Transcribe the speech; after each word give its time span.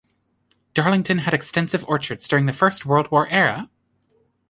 Darlington 0.73 1.19
had 1.19 1.33
extensive 1.35 1.85
orchards 1.87 2.27
during 2.27 2.47
the 2.47 2.53
First 2.53 2.87
World 2.87 3.11
War 3.11 3.27
era. 3.29 3.69